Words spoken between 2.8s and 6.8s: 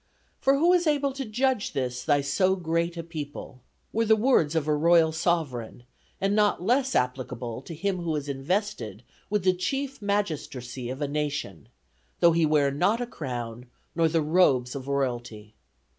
a people?' were the words of a royal sovereign; and not